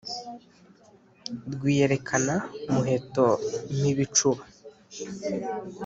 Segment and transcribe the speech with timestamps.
[1.53, 3.27] Rwiyerekana-muheto
[3.77, 4.43] Mpibicuba